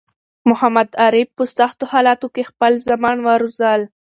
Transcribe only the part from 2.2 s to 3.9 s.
کی خپل زامن وروزل